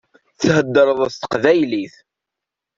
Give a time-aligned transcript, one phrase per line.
[0.41, 1.95] Theddṛeḍ s teqbaylit.